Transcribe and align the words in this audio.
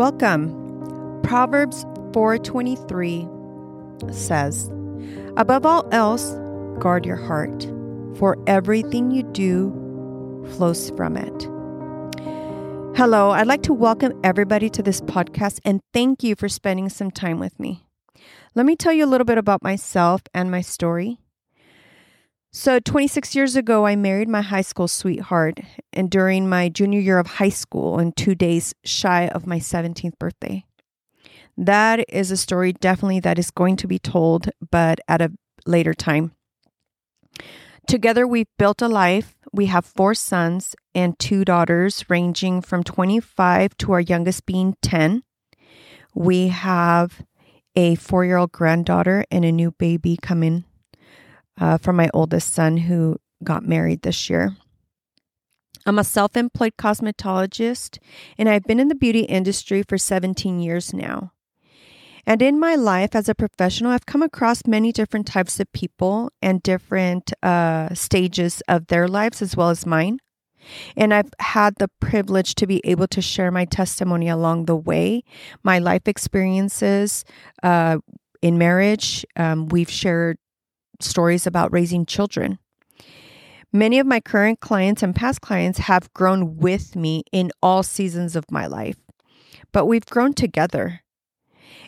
Welcome. 0.00 1.20
Proverbs 1.22 1.84
4:23 2.14 3.28
says, 4.10 4.72
"Above 5.36 5.66
all 5.66 5.86
else, 5.92 6.38
guard 6.78 7.04
your 7.04 7.16
heart, 7.16 7.70
for 8.14 8.38
everything 8.46 9.10
you 9.10 9.24
do 9.24 9.70
flows 10.52 10.88
from 10.96 11.18
it." 11.18 11.50
Hello, 12.96 13.32
I'd 13.32 13.46
like 13.46 13.60
to 13.64 13.74
welcome 13.74 14.18
everybody 14.24 14.70
to 14.70 14.82
this 14.82 15.02
podcast 15.02 15.60
and 15.66 15.80
thank 15.92 16.22
you 16.22 16.34
for 16.34 16.48
spending 16.48 16.88
some 16.88 17.10
time 17.10 17.38
with 17.38 17.60
me. 17.60 17.84
Let 18.54 18.64
me 18.64 18.76
tell 18.76 18.94
you 18.94 19.04
a 19.04 19.12
little 19.12 19.26
bit 19.26 19.36
about 19.36 19.62
myself 19.62 20.22
and 20.32 20.50
my 20.50 20.62
story. 20.62 21.18
So, 22.52 22.80
26 22.80 23.36
years 23.36 23.54
ago, 23.54 23.86
I 23.86 23.94
married 23.94 24.28
my 24.28 24.42
high 24.42 24.62
school 24.62 24.88
sweetheart, 24.88 25.60
and 25.92 26.10
during 26.10 26.48
my 26.48 26.68
junior 26.68 26.98
year 26.98 27.20
of 27.20 27.28
high 27.28 27.48
school, 27.48 28.00
and 28.00 28.16
two 28.16 28.34
days 28.34 28.74
shy 28.84 29.28
of 29.28 29.46
my 29.46 29.60
17th 29.60 30.18
birthday. 30.18 30.64
That 31.56 32.04
is 32.08 32.32
a 32.32 32.36
story 32.36 32.72
definitely 32.72 33.20
that 33.20 33.38
is 33.38 33.52
going 33.52 33.76
to 33.76 33.86
be 33.86 34.00
told, 34.00 34.50
but 34.68 34.98
at 35.06 35.22
a 35.22 35.30
later 35.64 35.94
time. 35.94 36.32
Together, 37.86 38.26
we've 38.26 38.48
built 38.58 38.82
a 38.82 38.88
life. 38.88 39.36
We 39.52 39.66
have 39.66 39.86
four 39.86 40.14
sons 40.14 40.74
and 40.92 41.16
two 41.20 41.44
daughters, 41.44 42.04
ranging 42.10 42.62
from 42.62 42.82
25 42.82 43.76
to 43.78 43.92
our 43.92 44.00
youngest 44.00 44.44
being 44.44 44.74
10. 44.82 45.22
We 46.16 46.48
have 46.48 47.22
a 47.76 47.94
four 47.94 48.24
year 48.24 48.38
old 48.38 48.50
granddaughter 48.50 49.24
and 49.30 49.44
a 49.44 49.52
new 49.52 49.70
baby 49.70 50.18
coming 50.20 50.64
uh, 51.60 51.78
from 51.78 51.96
my 51.96 52.10
oldest 52.12 52.52
son 52.52 52.76
who 52.76 53.16
got 53.44 53.64
married 53.64 54.02
this 54.02 54.28
year. 54.28 54.56
I'm 55.86 55.98
a 55.98 56.04
self 56.04 56.36
employed 56.36 56.74
cosmetologist 56.78 57.98
and 58.36 58.48
I've 58.48 58.64
been 58.64 58.80
in 58.80 58.88
the 58.88 58.94
beauty 58.94 59.20
industry 59.20 59.82
for 59.82 59.98
17 59.98 60.60
years 60.60 60.92
now. 60.92 61.32
And 62.26 62.42
in 62.42 62.60
my 62.60 62.74
life 62.74 63.14
as 63.14 63.28
a 63.28 63.34
professional, 63.34 63.92
I've 63.92 64.06
come 64.06 64.22
across 64.22 64.66
many 64.66 64.92
different 64.92 65.26
types 65.26 65.58
of 65.58 65.72
people 65.72 66.30
and 66.42 66.62
different 66.62 67.32
uh, 67.42 67.94
stages 67.94 68.62
of 68.68 68.88
their 68.88 69.08
lives 69.08 69.40
as 69.40 69.56
well 69.56 69.70
as 69.70 69.86
mine. 69.86 70.18
And 70.96 71.14
I've 71.14 71.32
had 71.38 71.76
the 71.78 71.88
privilege 72.00 72.54
to 72.56 72.66
be 72.66 72.82
able 72.84 73.08
to 73.08 73.22
share 73.22 73.50
my 73.50 73.64
testimony 73.64 74.28
along 74.28 74.66
the 74.66 74.76
way, 74.76 75.24
my 75.62 75.78
life 75.78 76.06
experiences 76.06 77.24
uh, 77.62 77.98
in 78.42 78.58
marriage. 78.58 79.24
Um, 79.36 79.68
we've 79.68 79.90
shared 79.90 80.36
stories 81.02 81.46
about 81.46 81.72
raising 81.72 82.06
children. 82.06 82.58
Many 83.72 83.98
of 83.98 84.06
my 84.06 84.20
current 84.20 84.60
clients 84.60 85.02
and 85.02 85.14
past 85.14 85.40
clients 85.40 85.78
have 85.80 86.12
grown 86.12 86.56
with 86.56 86.96
me 86.96 87.22
in 87.30 87.52
all 87.62 87.82
seasons 87.82 88.34
of 88.34 88.50
my 88.50 88.66
life, 88.66 88.96
but 89.72 89.86
we've 89.86 90.06
grown 90.06 90.32
together. 90.34 91.02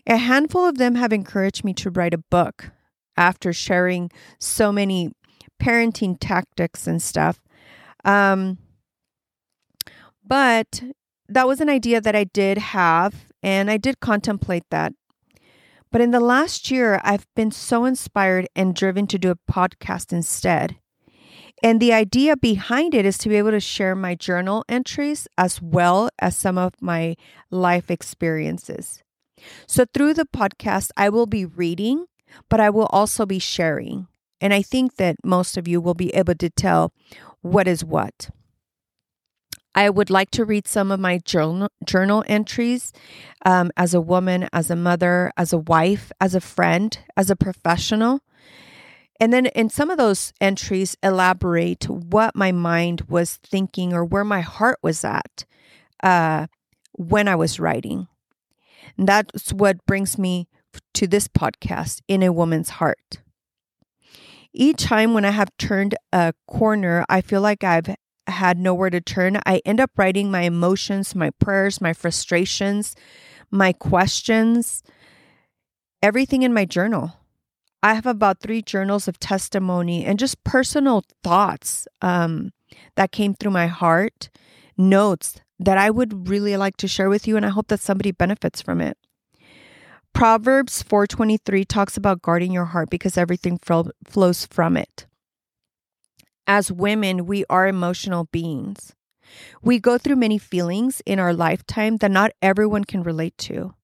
A 0.07 0.17
handful 0.17 0.67
of 0.67 0.79
them 0.79 0.95
have 0.95 1.13
encouraged 1.13 1.65
me 1.65 1.75
to 1.75 1.91
write 1.91 2.15
a 2.15 2.19
book 2.19 2.71
after 3.17 3.53
sharing 3.53 4.11
so 4.39 4.73
many 4.73 5.11
parenting 5.61 6.17
tactics 6.21 6.87
and 6.87 7.03
stuff. 7.03 7.41
Um, 8.05 8.59
but 10.25 10.83
that 11.29 11.47
was 11.47 11.61
an 11.61 11.69
idea 11.69 12.01
that 12.01 12.17
I 12.17 12.25
did 12.25 12.59
have, 12.59 13.27
and 13.43 13.71
I 13.71 13.77
did 13.77 14.01
contemplate 14.01 14.65
that. 14.71 14.93
But 15.93 16.01
in 16.01 16.11
the 16.11 16.21
last 16.21 16.71
year, 16.71 17.01
I've 17.05 17.27
been 17.37 17.51
so 17.51 17.85
inspired 17.85 18.48
and 18.57 18.75
driven 18.75 19.07
to 19.09 19.19
do 19.19 19.31
a 19.31 19.53
podcast 19.53 20.11
instead. 20.11 20.79
And 21.62 21.81
the 21.81 21.93
idea 21.93 22.37
behind 22.37 22.95
it 22.95 23.05
is 23.05 23.19
to 23.19 23.29
be 23.29 23.37
able 23.37 23.51
to 23.53 23.61
share 23.61 23.95
my 23.95 24.15
journal 24.15 24.65
entries 24.69 25.29
as 25.37 25.61
well 25.61 26.09
as 26.19 26.34
some 26.34 26.57
of 26.57 26.73
my 26.81 27.15
life 27.51 27.91
experiences. 27.91 29.03
So 29.66 29.84
through 29.93 30.15
the 30.15 30.25
podcast, 30.25 30.91
I 30.97 31.11
will 31.11 31.27
be 31.27 31.44
reading, 31.44 32.06
but 32.49 32.59
I 32.59 32.71
will 32.71 32.87
also 32.87 33.27
be 33.27 33.39
sharing. 33.39 34.09
And 34.41 34.55
I 34.55 34.62
think 34.62 34.97
that 34.97 35.16
most 35.22 35.56
of 35.56 35.69
you 35.69 35.81
will 35.81 35.95
be 35.95 36.12
able 36.15 36.34
to 36.37 36.50
tell 36.50 36.93
what 37.43 37.69
is 37.69 37.84
what. 37.84 38.31
I 39.75 39.88
would 39.88 40.10
like 40.10 40.31
to 40.33 40.44
read 40.44 40.69
some 40.69 40.91
of 40.91 41.00
my 41.00 41.19
journal, 41.19 41.69
journal 41.84 42.25
entries 42.27 42.93
um, 43.47 43.71
as 43.77 43.94
a 43.94 44.00
woman, 44.00 44.49
as 44.53 44.71
a 44.71 44.77
mother, 44.77 45.33
as 45.37 45.53
a 45.53 45.59
wife, 45.59 46.12
as 46.21 46.34
a 46.34 46.41
friend, 46.41 46.99
as 47.16 47.31
a 47.31 47.37
professional. 47.37 48.21
And 49.19 49.33
then 49.33 49.47
in 49.47 49.71
some 49.71 49.91
of 49.91 49.99
those 49.99 50.33
entries, 50.41 50.97
elaborate 51.03 51.88
what 51.88 52.34
my 52.34 52.53
mind 52.53 53.03
was 53.09 53.37
thinking 53.37 53.93
or 53.93 54.05
where 54.05 54.25
my 54.25 54.41
heart 54.41 54.78
was 54.83 55.05
at 55.05 55.44
uh, 56.03 56.49
when 56.93 57.28
I 57.28 57.37
was 57.37 57.60
writing. 57.60 58.09
And 58.99 59.09
that's 59.09 59.53
what 59.53 59.84
brings 59.87 60.19
me 60.19 60.49
to 60.94 61.06
this 61.06 61.28
podcast, 61.28 62.00
In 62.09 62.22
a 62.22 62.33
Woman's 62.33 62.71
Heart. 62.71 63.21
Each 64.53 64.83
time 64.83 65.15
when 65.15 65.25
I 65.25 65.31
have 65.31 65.56
turned 65.56 65.94
a 66.12 66.34
corner, 66.47 67.06
I 67.09 67.22
feel 67.22 67.41
like 67.41 67.65
I've 67.65 67.94
had 68.27 68.59
nowhere 68.59 68.91
to 68.91 69.00
turn, 69.00 69.41
I 69.47 69.60
end 69.65 69.81
up 69.81 69.91
writing 69.97 70.31
my 70.31 70.43
emotions, 70.43 71.15
my 71.15 71.31
prayers, 71.31 71.81
my 71.81 71.93
frustrations, 71.93 72.94
my 73.50 73.72
questions, 73.72 74.83
everything 76.03 76.43
in 76.43 76.55
my 76.55 76.65
journal. 76.65 77.15
I 77.83 77.94
have 77.94 78.06
about 78.06 78.41
three 78.41 78.62
journals 78.62 79.09
of 79.09 79.19
testimony 79.19 80.05
and 80.05 80.19
just 80.19 80.44
personal 80.44 81.03
thoughts 81.25 81.88
um, 82.00 82.53
that 82.97 83.12
came 83.12 83.34
through 83.34 83.50
my 83.50 83.66
heart, 83.66 84.31
notes 84.78 85.41
that 85.59 85.78
I 85.78 85.91
would 85.91 86.28
really 86.28 86.56
like 86.56 86.77
to 86.78 86.89
share 86.89 87.09
with 87.09 87.27
you, 87.27 87.37
and 87.37 87.44
I 87.44 87.50
hope 87.50 87.69
that 87.69 87.81
somebody 87.81 88.12
benefits 88.12 88.62
from 88.62 88.81
it. 88.81 88.97
Proverbs 90.12 90.83
4:23 90.83 91.65
talks 91.66 91.97
about 91.97 92.22
guarding 92.22 92.53
your 92.53 92.66
heart 92.66 92.91
because 92.91 93.16
everything 93.16 93.59
flows 93.59 94.47
from 94.47 94.77
it 94.77 95.06
as 96.47 96.72
women, 96.72 97.26
we 97.26 97.44
are 97.48 97.66
emotional 97.66 98.25
beings. 98.32 98.94
We 99.62 99.78
go 99.78 99.98
through 99.98 100.16
many 100.16 100.38
feelings 100.38 101.00
in 101.06 101.19
our 101.19 101.32
lifetime 101.32 101.98
that 101.98 102.10
not 102.10 102.32
everyone 102.42 102.84
can 102.84 103.03
relate 103.03 103.36
to. 103.38 103.75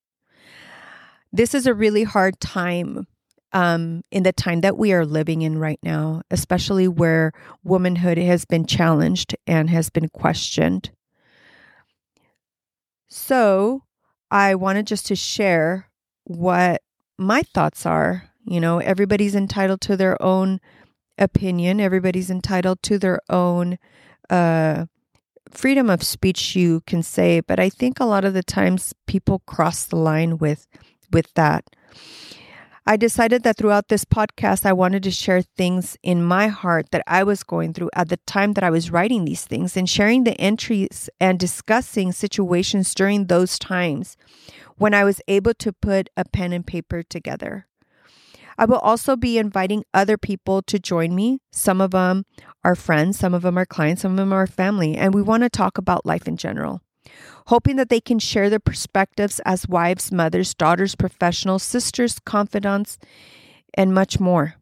This 1.33 1.55
is 1.55 1.67
a 1.67 1.75
really 1.75 2.05
hard 2.05 2.41
time 2.41 3.07
um, 3.53 4.03
in 4.11 4.23
the 4.23 4.33
time 4.33 4.61
that 4.61 4.77
we 4.77 4.93
are 4.93 5.07
living 5.07 5.43
in 5.43 5.59
right 5.59 5.79
now, 5.83 6.23
especially 6.31 6.87
where 6.89 7.33
womanhood 7.65 8.19
has 8.19 8.45
been 8.45 8.67
challenged 8.67 9.35
and 9.47 9.71
has 9.71 9.91
been 9.91 10.09
questioned. 10.09 10.91
So, 13.09 13.85
I 14.31 14.55
wanted 14.55 14.87
just 14.87 15.07
to 15.07 15.17
share 15.17 15.89
what 16.25 16.83
my 17.19 17.43
thoughts 17.55 17.87
are. 17.87 18.25
You 18.45 18.61
know, 18.61 18.79
everybody's 18.79 19.35
entitled 19.35 19.81
to 19.83 19.97
their 19.97 20.21
own 20.23 20.61
opinion. 21.19 21.81
Everybody's 21.81 22.31
entitled 22.31 22.83
to 22.85 22.99
their 22.99 23.21
own 23.29 23.79
uh, 24.31 24.87
freedom 25.51 25.91
of 25.91 26.03
speech, 26.03 26.55
you 26.57 26.83
can 26.87 27.03
say, 27.03 27.41
but 27.41 27.59
I 27.59 27.69
think 27.69 28.01
a 28.01 28.05
lot 28.05 28.25
of 28.25 28.35
the 28.35 28.43
times 28.43 28.95
people 29.07 29.41
cross 29.47 29.85
the 29.85 29.97
line 29.97 30.39
with 30.39 30.67
with 31.11 31.33
that. 31.35 31.65
I 32.87 32.97
decided 32.97 33.43
that 33.43 33.59
throughout 33.59 33.89
this 33.89 34.07
podcast, 34.07 34.65
I 34.65 34.73
wanted 34.73 35.03
to 35.03 35.11
share 35.11 35.43
things 35.43 35.99
in 36.03 36.25
my 36.25 36.49
heart 36.49 36.87
that 36.91 37.05
I 37.07 37.23
was 37.23 37.43
going 37.43 37.75
through 37.75 37.91
at 37.95 38.09
the 38.09 38.17
time 38.27 38.55
that 38.55 38.65
I 38.65 38.71
was 38.71 38.91
writing 38.91 39.27
these 39.27 39.45
things 39.45 39.77
and 39.77 39.87
sharing 39.87 40.25
the 40.25 40.41
entries 40.41 41.11
and 41.21 41.39
discussing 41.39 42.13
situations 42.13 42.95
during 42.95 43.27
those 43.27 43.59
times 43.59 44.17
when 44.79 44.95
I 44.95 45.05
was 45.05 45.21
able 45.29 45.53
to 45.55 45.71
put 45.71 46.09
a 46.17 46.25
pen 46.25 46.55
and 46.55 46.67
paper 46.67 47.03
together. 47.03 47.68
I 48.59 48.65
will 48.65 48.79
also 48.79 49.17
be 49.17 49.39
inviting 49.39 49.85
other 49.95 50.19
people 50.19 50.63
to 50.63 50.81
join 50.81 51.15
me. 51.15 51.39
Some 51.53 51.81
of 51.81 51.93
them 51.93 52.27
are 52.65 52.75
friends, 52.75 53.19
some 53.19 53.33
of 53.33 53.43
them 53.43 53.57
are 53.57 53.65
clients, 53.65 54.03
some 54.03 54.13
of 54.13 54.17
them 54.17 54.33
are 54.33 54.49
family, 54.49 54.97
and 54.97 55.15
we 55.15 55.23
want 55.23 55.45
to 55.45 55.49
talk 55.49 55.79
about 55.79 56.05
life 56.05 56.27
in 56.27 56.37
general. 56.37 56.83
Hoping 57.47 57.77
that 57.77 57.89
they 57.89 58.01
can 58.01 58.19
share 58.19 58.51
their 58.51 58.59
perspectives 58.59 59.41
as 59.47 59.69
wives, 59.69 60.11
mothers, 60.11 60.55
daughters, 60.55 60.97
professionals, 60.97 61.63
sisters, 61.63 62.19
confidants, 62.19 62.99
and 63.75 63.95
much 63.95 64.19
more. 64.19 64.57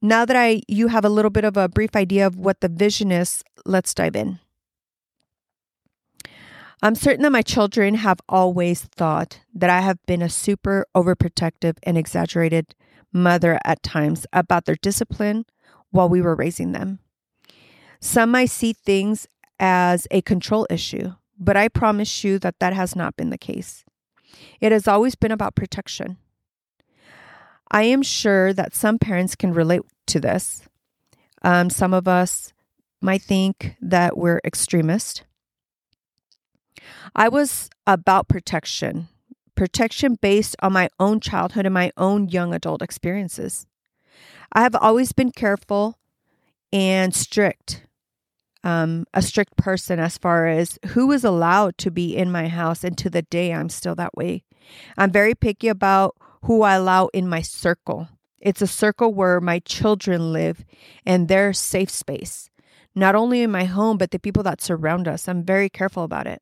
Now 0.00 0.24
that 0.24 0.36
I 0.36 0.62
you 0.68 0.88
have 0.88 1.04
a 1.04 1.10
little 1.10 1.30
bit 1.30 1.44
of 1.44 1.56
a 1.56 1.68
brief 1.68 1.94
idea 1.94 2.26
of 2.26 2.36
what 2.36 2.60
the 2.60 2.68
vision 2.68 3.10
is, 3.12 3.42
let's 3.66 3.92
dive 3.92 4.16
in. 4.16 4.38
I'm 6.82 6.94
certain 6.94 7.22
that 7.24 7.32
my 7.32 7.42
children 7.42 7.94
have 7.96 8.20
always 8.26 8.82
thought 8.82 9.40
that 9.54 9.68
I 9.68 9.80
have 9.80 9.98
been 10.06 10.22
a 10.22 10.30
super 10.30 10.86
overprotective 10.96 11.76
and 11.82 11.98
exaggerated 11.98 12.74
mother 13.12 13.58
at 13.64 13.82
times 13.82 14.26
about 14.32 14.64
their 14.64 14.76
discipline 14.76 15.44
while 15.90 16.08
we 16.08 16.22
were 16.22 16.34
raising 16.34 16.72
them. 16.72 17.00
Some 18.00 18.30
might 18.30 18.48
see 18.48 18.72
things 18.72 19.26
as 19.58 20.06
a 20.10 20.22
control 20.22 20.66
issue, 20.70 21.12
but 21.38 21.56
I 21.56 21.68
promise 21.68 22.24
you 22.24 22.38
that 22.38 22.58
that 22.60 22.72
has 22.72 22.96
not 22.96 23.14
been 23.14 23.28
the 23.28 23.36
case. 23.36 23.84
It 24.58 24.72
has 24.72 24.88
always 24.88 25.14
been 25.14 25.32
about 25.32 25.54
protection. 25.54 26.16
I 27.70 27.82
am 27.82 28.02
sure 28.02 28.54
that 28.54 28.74
some 28.74 28.98
parents 28.98 29.36
can 29.36 29.52
relate 29.52 29.82
to 30.06 30.18
this. 30.18 30.62
Um, 31.42 31.68
some 31.68 31.92
of 31.92 32.08
us 32.08 32.54
might 33.02 33.22
think 33.22 33.76
that 33.82 34.16
we're 34.16 34.40
extremist. 34.44 35.24
I 37.14 37.28
was 37.28 37.68
about 37.86 38.28
protection, 38.28 39.08
protection 39.54 40.16
based 40.20 40.56
on 40.62 40.72
my 40.72 40.88
own 40.98 41.20
childhood 41.20 41.66
and 41.66 41.74
my 41.74 41.92
own 41.96 42.28
young 42.28 42.54
adult 42.54 42.82
experiences. 42.82 43.66
I 44.52 44.62
have 44.62 44.74
always 44.74 45.12
been 45.12 45.32
careful 45.32 45.98
and 46.72 47.14
strict, 47.14 47.84
um, 48.64 49.06
a 49.14 49.22
strict 49.22 49.56
person 49.56 49.98
as 49.98 50.18
far 50.18 50.46
as 50.46 50.78
who 50.88 51.10
is 51.12 51.24
allowed 51.24 51.78
to 51.78 51.90
be 51.90 52.16
in 52.16 52.30
my 52.32 52.48
house. 52.48 52.84
And 52.84 52.96
to 52.98 53.10
the 53.10 53.22
day, 53.22 53.52
I'm 53.52 53.68
still 53.68 53.94
that 53.96 54.16
way. 54.16 54.44
I'm 54.96 55.10
very 55.10 55.34
picky 55.34 55.68
about 55.68 56.16
who 56.42 56.62
I 56.62 56.74
allow 56.74 57.08
in 57.08 57.28
my 57.28 57.42
circle. 57.42 58.08
It's 58.40 58.62
a 58.62 58.66
circle 58.66 59.12
where 59.12 59.40
my 59.40 59.58
children 59.60 60.32
live 60.32 60.64
and 61.04 61.28
their 61.28 61.52
safe 61.52 61.90
space, 61.90 62.48
not 62.94 63.14
only 63.14 63.42
in 63.42 63.50
my 63.50 63.64
home, 63.64 63.98
but 63.98 64.10
the 64.10 64.18
people 64.18 64.42
that 64.44 64.62
surround 64.62 65.06
us. 65.06 65.28
I'm 65.28 65.44
very 65.44 65.68
careful 65.68 66.02
about 66.02 66.26
it. 66.26 66.40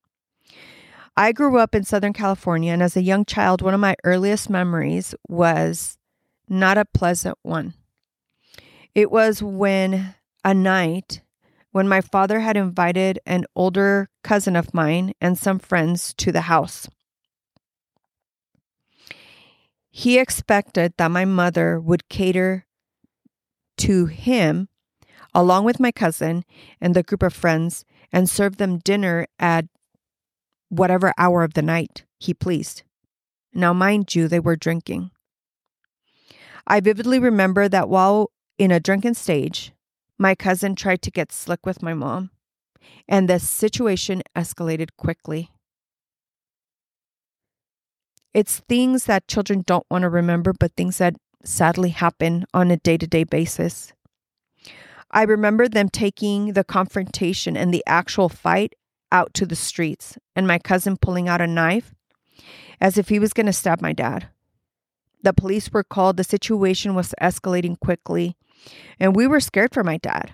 I 1.18 1.32
grew 1.32 1.58
up 1.58 1.74
in 1.74 1.82
Southern 1.82 2.12
California, 2.12 2.72
and 2.72 2.80
as 2.80 2.96
a 2.96 3.02
young 3.02 3.24
child, 3.24 3.60
one 3.60 3.74
of 3.74 3.80
my 3.80 3.96
earliest 4.04 4.48
memories 4.48 5.16
was 5.26 5.98
not 6.48 6.78
a 6.78 6.84
pleasant 6.84 7.36
one. 7.42 7.74
It 8.94 9.10
was 9.10 9.42
when 9.42 10.14
a 10.44 10.54
night 10.54 11.22
when 11.72 11.88
my 11.88 12.02
father 12.02 12.38
had 12.38 12.56
invited 12.56 13.18
an 13.26 13.46
older 13.56 14.10
cousin 14.22 14.54
of 14.54 14.72
mine 14.72 15.12
and 15.20 15.36
some 15.36 15.58
friends 15.58 16.14
to 16.18 16.30
the 16.30 16.42
house. 16.42 16.88
He 19.90 20.20
expected 20.20 20.94
that 20.98 21.10
my 21.10 21.24
mother 21.24 21.80
would 21.80 22.08
cater 22.08 22.64
to 23.78 24.06
him 24.06 24.68
along 25.34 25.64
with 25.64 25.80
my 25.80 25.90
cousin 25.90 26.44
and 26.80 26.94
the 26.94 27.02
group 27.02 27.24
of 27.24 27.34
friends 27.34 27.84
and 28.12 28.30
serve 28.30 28.58
them 28.58 28.78
dinner 28.78 29.26
at 29.40 29.64
whatever 30.68 31.12
hour 31.18 31.42
of 31.42 31.54
the 31.54 31.62
night 31.62 32.04
he 32.18 32.34
pleased. 32.34 32.82
Now, 33.52 33.72
mind 33.72 34.14
you, 34.14 34.28
they 34.28 34.40
were 34.40 34.56
drinking. 34.56 35.10
I 36.66 36.80
vividly 36.80 37.18
remember 37.18 37.68
that 37.68 37.88
while 37.88 38.30
in 38.58 38.70
a 38.70 38.80
drunken 38.80 39.14
stage, 39.14 39.72
my 40.18 40.34
cousin 40.34 40.74
tried 40.74 41.00
to 41.02 41.10
get 41.10 41.32
slick 41.32 41.64
with 41.64 41.82
my 41.82 41.94
mom, 41.94 42.30
and 43.08 43.28
the 43.28 43.38
situation 43.38 44.22
escalated 44.36 44.90
quickly. 44.96 45.50
It's 48.34 48.60
things 48.68 49.04
that 49.06 49.28
children 49.28 49.62
don't 49.66 49.86
want 49.90 50.02
to 50.02 50.08
remember, 50.08 50.52
but 50.52 50.72
things 50.76 50.98
that 50.98 51.16
sadly 51.44 51.90
happen 51.90 52.44
on 52.52 52.70
a 52.70 52.76
day 52.76 52.98
to 52.98 53.06
day 53.06 53.24
basis. 53.24 53.92
I 55.10 55.22
remember 55.22 55.68
them 55.68 55.88
taking 55.88 56.52
the 56.52 56.64
confrontation 56.64 57.56
and 57.56 57.72
the 57.72 57.82
actual 57.86 58.28
fight 58.28 58.74
out 59.10 59.34
to 59.34 59.46
the 59.46 59.56
streets, 59.56 60.18
and 60.36 60.46
my 60.46 60.58
cousin 60.58 60.96
pulling 60.96 61.28
out 61.28 61.40
a 61.40 61.46
knife 61.46 61.94
as 62.80 62.98
if 62.98 63.08
he 63.08 63.18
was 63.18 63.32
going 63.32 63.46
to 63.46 63.52
stab 63.52 63.80
my 63.80 63.92
dad. 63.92 64.28
The 65.22 65.32
police 65.32 65.72
were 65.72 65.84
called, 65.84 66.16
the 66.16 66.24
situation 66.24 66.94
was 66.94 67.14
escalating 67.20 67.78
quickly, 67.78 68.36
and 69.00 69.16
we 69.16 69.26
were 69.26 69.40
scared 69.40 69.74
for 69.74 69.82
my 69.82 69.98
dad. 69.98 70.32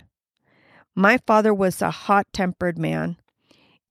My 0.94 1.18
father 1.26 1.52
was 1.54 1.80
a 1.80 1.90
hot 1.90 2.26
tempered 2.32 2.78
man 2.78 3.16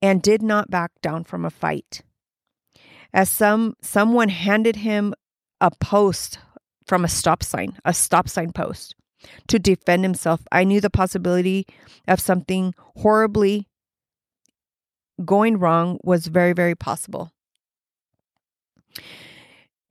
and 0.02 0.22
did 0.22 0.42
not 0.42 0.70
back 0.70 0.92
down 1.02 1.24
from 1.24 1.46
a 1.46 1.50
fight. 1.50 2.02
As 3.14 3.30
some 3.30 3.76
someone 3.82 4.30
handed 4.30 4.78
him 4.78 5.14
a 5.60 5.72
post 5.72 6.40
from 6.86 7.04
a 7.04 7.10
stop 7.10 7.44
sign, 7.44 7.78
a 7.86 7.94
stop 7.94 8.28
sign 8.30 8.52
post 8.52 8.96
to 9.48 9.60
defend 9.60 10.04
himself, 10.04 10.42
I 10.52 10.64
knew 10.64 10.82
the 10.82 10.90
possibility 10.90 11.66
of 12.08 12.20
something 12.20 12.74
horribly 12.98 13.68
going 15.24 15.58
wrong 15.58 16.00
was 16.04 16.28
very, 16.28 16.54
very 16.54 16.76
possible. 16.76 17.32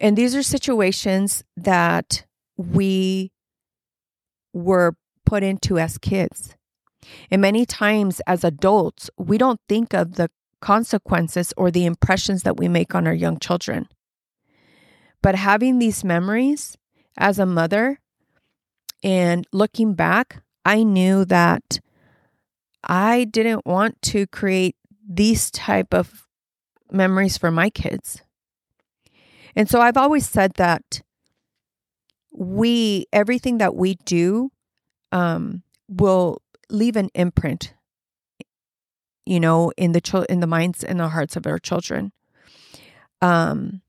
And 0.00 0.16
these 0.16 0.34
are 0.34 0.42
situations 0.42 1.44
that 1.56 2.24
we 2.56 3.30
were 4.52 4.96
put 5.24 5.42
into 5.42 5.78
as 5.78 5.98
kids. 5.98 6.56
And 7.30 7.42
many 7.42 7.64
times 7.66 8.20
as 8.26 8.44
adults, 8.44 9.10
we 9.16 9.38
don't 9.38 9.60
think 9.68 9.94
of 9.94 10.14
the 10.14 10.30
consequences 10.60 11.52
or 11.56 11.70
the 11.70 11.84
impressions 11.84 12.42
that 12.42 12.56
we 12.56 12.68
make 12.68 12.94
on 12.94 13.06
our 13.06 13.14
young 13.14 13.38
children. 13.38 13.88
But 15.22 15.34
having 15.36 15.78
these 15.78 16.04
memories 16.04 16.76
as 17.16 17.38
a 17.38 17.46
mother 17.46 18.00
and 19.02 19.46
looking 19.52 19.94
back, 19.94 20.42
I 20.64 20.82
knew 20.82 21.24
that 21.26 21.80
I 22.84 23.24
didn't 23.24 23.66
want 23.66 24.00
to 24.02 24.26
create 24.26 24.76
these 25.14 25.50
type 25.50 25.92
of 25.92 26.26
memories 26.90 27.36
for 27.36 27.50
my 27.50 27.70
kids. 27.70 28.22
And 29.54 29.68
so 29.68 29.80
I've 29.80 29.96
always 29.96 30.28
said 30.28 30.54
that 30.54 31.02
we 32.30 33.06
everything 33.12 33.58
that 33.58 33.74
we 33.74 33.96
do 34.06 34.50
um, 35.10 35.62
will 35.88 36.40
leave 36.70 36.96
an 36.96 37.10
imprint 37.14 37.74
you 39.26 39.38
know 39.38 39.72
in 39.76 39.92
the 39.92 40.00
ch- 40.00 40.26
in 40.28 40.40
the 40.40 40.46
minds 40.46 40.82
and 40.82 40.98
the 40.98 41.08
hearts 41.08 41.36
of 41.36 41.46
our 41.46 41.58
children 41.58 42.12
um 43.20 43.82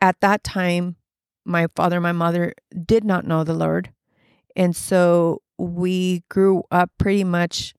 at 0.00 0.20
that 0.20 0.42
time 0.44 0.96
my 1.44 1.66
father 1.74 1.96
and 1.96 2.02
my 2.02 2.12
mother 2.12 2.52
did 2.84 3.04
not 3.04 3.26
know 3.26 3.44
the 3.44 3.54
lord 3.54 3.92
and 4.54 4.74
so 4.74 5.40
we 5.58 6.22
grew 6.28 6.62
up 6.70 6.90
pretty 6.98 7.24
much 7.24 7.74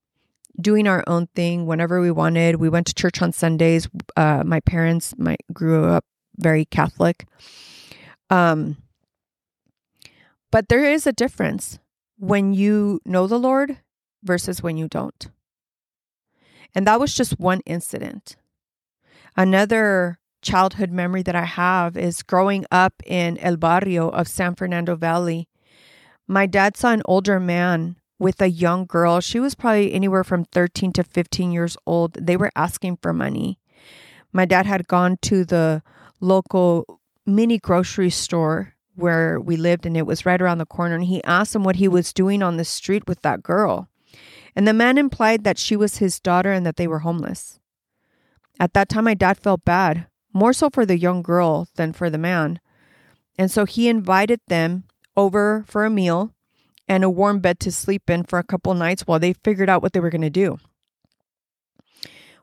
doing 0.60 0.88
our 0.88 1.04
own 1.08 1.28
thing 1.36 1.66
whenever 1.66 2.02
we 2.02 2.12
wanted 2.12 2.56
we 2.56 2.70
went 2.70 2.88
to 2.88 2.94
church 2.94 3.22
on 3.22 3.32
sundays 3.32 3.88
uh 4.16 4.44
my 4.46 4.60
parents 4.62 5.14
my 5.18 5.36
grew 5.54 5.86
up 5.86 6.04
very 6.38 6.66
catholic 6.66 7.28
um 8.30 8.78
but 10.52 10.70
there 10.70 10.86
is 10.86 11.06
a 11.06 11.14
difference 11.14 11.80
when 12.18 12.54
you 12.54 13.00
know 13.06 13.28
the 13.28 13.40
Lord 13.40 13.78
versus 14.24 14.64
when 14.64 14.78
you 14.78 14.88
don't. 14.88 15.30
And 16.74 16.88
that 16.88 17.00
was 17.00 17.14
just 17.14 17.40
one 17.40 17.62
incident. 17.66 18.36
Another 19.36 20.20
childhood 20.42 20.92
memory 20.92 21.24
that 21.24 21.36
I 21.36 21.46
have 21.46 21.98
is 21.98 22.24
growing 22.24 22.66
up 22.72 22.94
in 23.06 23.38
El 23.40 23.58
Barrio 23.58 24.10
of 24.10 24.28
San 24.28 24.56
Fernando 24.56 24.96
Valley. 24.96 25.48
My 26.28 26.46
dad 26.46 26.78
saw 26.78 26.92
an 26.92 27.02
older 27.06 27.40
man 27.40 27.98
with 28.20 28.42
a 28.42 28.50
young 28.50 28.86
girl. 28.86 29.20
She 29.20 29.40
was 29.40 29.56
probably 29.56 29.94
anywhere 29.94 30.24
from 30.24 30.46
13 30.46 30.94
to 30.94 31.04
15 31.04 31.52
years 31.52 31.78
old. 31.86 32.14
They 32.14 32.38
were 32.38 32.52
asking 32.56 32.98
for 33.02 33.14
money. 33.14 33.60
My 34.34 34.46
dad 34.46 34.66
had 34.66 34.88
gone 34.88 35.18
to 35.24 35.46
the 35.46 35.84
local 36.20 37.00
mini 37.26 37.60
grocery 37.60 38.10
store 38.10 38.74
where 38.96 39.40
we 39.40 39.56
lived 39.56 39.86
and 39.86 39.96
it 39.96 40.08
was 40.08 40.26
right 40.26 40.42
around 40.42 40.58
the 40.58 40.66
corner 40.66 40.96
and 40.96 41.04
he 41.04 41.24
asked 41.24 41.56
him 41.56 41.64
what 41.64 41.76
he 41.76 41.88
was 41.88 42.14
doing 42.14 42.42
on 42.42 42.58
the 42.58 42.66
street 42.66 43.08
with 43.08 43.22
that 43.22 43.44
girl. 43.44 43.88
And 44.56 44.68
the 44.68 44.74
man 44.74 44.98
implied 44.98 45.44
that 45.44 45.60
she 45.60 45.76
was 45.76 45.98
his 45.98 46.20
daughter 46.20 46.52
and 46.52 46.66
that 46.66 46.78
they 46.78 46.88
were 46.88 47.00
homeless. 47.00 47.60
At 48.60 48.74
that 48.74 48.90
time 48.90 49.04
my 49.04 49.14
dad 49.14 49.38
felt 49.38 49.64
bad, 49.64 50.08
more 50.34 50.52
so 50.52 50.72
for 50.72 50.84
the 50.84 50.98
young 50.98 51.22
girl 51.22 51.68
than 51.76 51.94
for 51.94 52.10
the 52.10 52.18
man. 52.18 52.60
And 53.38 53.52
so 53.52 53.66
he 53.66 53.88
invited 53.88 54.40
them 54.48 54.86
over 55.16 55.64
for 55.68 55.86
a 55.86 55.92
meal 55.92 56.34
and 56.88 57.04
a 57.04 57.10
warm 57.10 57.40
bed 57.40 57.60
to 57.62 57.72
sleep 57.72 58.10
in 58.10 58.24
for 58.24 58.40
a 58.40 58.44
couple 58.44 58.74
nights 58.74 59.04
while 59.04 59.20
they 59.20 59.34
figured 59.34 59.70
out 59.70 59.82
what 59.82 59.94
they 59.94 60.00
were 60.00 60.10
going 60.10 60.22
to 60.22 60.30
do. 60.30 60.58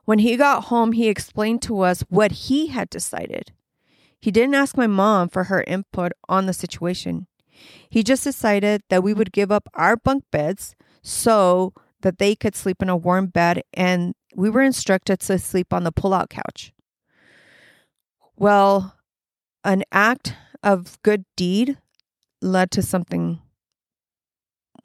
When 0.05 0.19
he 0.19 0.37
got 0.37 0.65
home, 0.65 0.91
he 0.91 1.07
explained 1.07 1.61
to 1.63 1.81
us 1.81 2.01
what 2.09 2.31
he 2.31 2.67
had 2.67 2.89
decided. 2.89 3.51
He 4.21 4.31
didn't 4.31 4.55
ask 4.55 4.77
my 4.77 4.87
mom 4.87 5.29
for 5.29 5.45
her 5.45 5.63
input 5.65 6.11
on 6.29 6.45
the 6.45 6.53
situation. 6.53 7.27
He 7.89 8.03
just 8.03 8.23
decided 8.23 8.83
that 8.89 9.03
we 9.03 9.13
would 9.13 9.31
give 9.31 9.51
up 9.51 9.67
our 9.73 9.95
bunk 9.95 10.25
beds 10.31 10.75
so 11.01 11.73
that 12.01 12.19
they 12.19 12.35
could 12.35 12.55
sleep 12.55 12.81
in 12.81 12.89
a 12.89 12.97
warm 12.97 13.27
bed, 13.27 13.63
and 13.73 14.13
we 14.35 14.49
were 14.49 14.61
instructed 14.61 15.21
to 15.21 15.39
sleep 15.39 15.73
on 15.73 15.83
the 15.83 15.91
pull-out 15.91 16.29
couch. 16.29 16.71
Well, 18.35 18.95
an 19.63 19.83
act 19.91 20.35
of 20.61 21.01
good 21.01 21.25
deed 21.35 21.77
led 22.41 22.69
to 22.71 22.81
something 22.81 23.41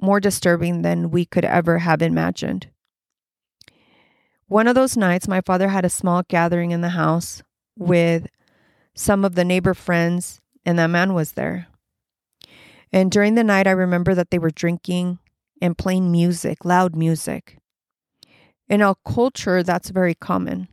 more 0.01 0.21
disturbing 0.21 0.83
than 0.83 1.11
we 1.11 1.25
could 1.25 1.45
ever 1.45 1.79
have 1.79 2.03
imagined. 2.03 2.69
One 4.47 4.67
of 4.67 4.75
those 4.75 4.97
nights, 4.97 5.29
my 5.29 5.41
father 5.41 5.69
had 5.69 5.85
a 5.85 5.91
small 5.91 6.23
gathering 6.29 6.73
in 6.73 6.81
the 6.81 6.91
house 6.91 7.43
with 7.79 8.27
some 8.95 9.25
of 9.25 9.35
the 9.35 9.45
neighbor 9.45 9.75
friends, 9.75 10.41
and 10.65 10.79
that 10.79 10.89
man 10.89 11.15
was 11.15 11.33
there. 11.33 11.69
And 12.93 13.11
during 13.11 13.37
the 13.37 13.45
night, 13.45 13.67
I 13.67 13.73
remember 13.73 14.15
that 14.15 14.31
they 14.31 14.39
were 14.39 14.51
drinking 14.51 15.21
and 15.63 15.79
playing 15.79 16.11
music, 16.11 16.65
loud 16.65 16.97
music. 16.97 17.59
In 18.69 18.83
our 18.83 18.97
culture, 19.07 19.63
that's 19.63 19.91
very 19.91 20.15
common. 20.15 20.69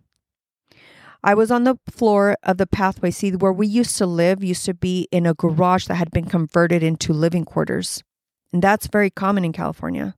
I 1.24 1.34
was 1.34 1.52
on 1.52 1.64
the 1.64 1.78
floor 1.90 2.38
of 2.44 2.58
the 2.58 2.68
pathway. 2.68 3.12
See, 3.12 3.32
where 3.32 3.54
we 3.54 3.68
used 3.68 3.98
to 3.98 4.06
live 4.06 4.44
used 4.44 4.66
to 4.66 4.74
be 4.74 5.08
in 5.12 5.26
a 5.26 5.34
garage 5.34 5.86
that 5.88 5.96
had 5.96 6.12
been 6.12 6.26
converted 6.26 6.84
into 6.84 7.12
living 7.12 7.44
quarters. 7.44 8.04
And 8.52 8.62
that's 8.62 8.88
very 8.88 9.10
common 9.10 9.46
in 9.46 9.54
California. 9.54 10.16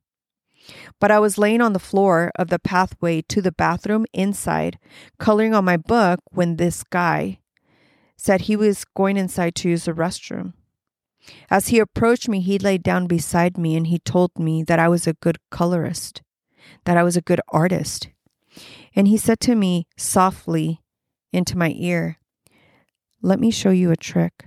But 1.00 1.12
I 1.12 1.20
was 1.20 1.38
laying 1.38 1.62
on 1.62 1.74
the 1.74 1.80
floor 1.80 2.32
of 2.36 2.50
the 2.50 2.60
pathway 2.60 3.22
to 3.24 3.42
the 3.42 3.52
bathroom 3.52 4.06
inside, 4.14 4.78
coloring 5.18 5.54
on 5.54 5.66
my 5.66 5.78
book, 5.78 6.20
when 6.32 6.58
this 6.58 6.84
guy 6.84 7.40
said 8.18 8.42
he 8.42 8.56
was 8.56 8.86
going 8.96 9.18
inside 9.18 9.56
to 9.56 9.70
use 9.70 9.86
the 9.86 9.94
restroom. 9.94 10.54
As 11.50 11.70
he 11.70 11.80
approached 11.80 12.28
me, 12.28 12.42
he 12.42 12.60
laid 12.60 12.84
down 12.84 13.08
beside 13.08 13.58
me 13.58 13.76
and 13.76 13.88
he 13.88 14.00
told 14.00 14.38
me 14.38 14.64
that 14.64 14.80
I 14.80 14.88
was 14.90 15.08
a 15.08 15.14
good 15.14 15.38
colorist, 15.50 16.22
that 16.86 16.98
I 16.98 17.04
was 17.04 17.16
a 17.16 17.22
good 17.22 17.42
artist. 17.50 18.10
And 18.96 19.08
he 19.08 19.18
said 19.18 19.40
to 19.42 19.56
me 19.56 19.88
softly 19.98 20.82
into 21.32 21.58
my 21.58 21.74
ear, 21.78 22.18
Let 23.22 23.40
me 23.40 23.52
show 23.52 23.70
you 23.70 23.92
a 23.92 23.98
trick. 23.98 24.46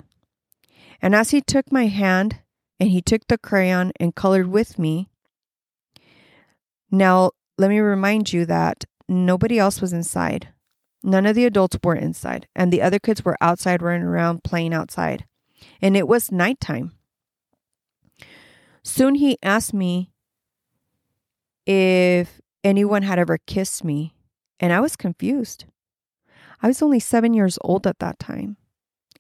And 1.01 1.15
as 1.15 1.31
he 1.31 1.41
took 1.41 1.73
my 1.73 1.87
hand 1.87 2.41
and 2.83 2.91
he 2.91 3.01
took 3.01 3.23
the 3.29 3.39
crayon 3.39 3.93
and 4.01 4.15
colored 4.15 4.49
with 4.49 4.77
me, 4.79 5.09
now 6.91 7.31
let 7.57 7.71
me 7.71 7.79
remind 7.79 8.33
you 8.33 8.45
that 8.47 8.85
nobody 9.09 9.59
else 9.59 9.81
was 9.81 9.93
inside. 9.93 10.49
None 11.05 11.27
of 11.27 11.37
the 11.37 11.47
adults 11.47 11.79
were 11.83 11.95
inside, 11.95 12.49
and 12.55 12.73
the 12.73 12.83
other 12.83 12.99
kids 12.99 13.25
were 13.25 13.37
outside 13.41 13.83
running 13.83 14.03
around 14.07 14.45
playing 14.45 14.75
outside 14.75 15.25
and 15.81 15.97
it 15.97 16.09
was 16.09 16.33
nighttime. 16.33 16.93
Soon 18.85 19.17
he 19.17 19.39
asked 19.43 19.75
me 19.75 20.11
if 21.67 22.41
anyone 22.65 23.03
had 23.03 23.19
ever 23.19 23.39
kissed 23.39 23.85
me, 23.85 24.15
and 24.59 24.73
I 24.73 24.81
was 24.81 24.97
confused. 24.97 25.65
I 26.62 26.69
was 26.69 26.83
only 26.83 27.01
seven 27.01 27.35
years 27.35 27.59
old 27.61 27.87
at 27.87 27.99
that 27.99 28.19
time. 28.19 28.57